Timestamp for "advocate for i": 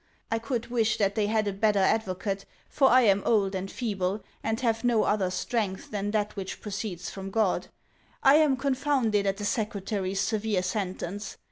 1.77-3.01